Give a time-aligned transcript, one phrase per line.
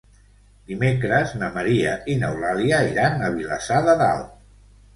[0.71, 4.37] Dimecres na Maria i n'Eulàlia iran a Vilassar de Dalt.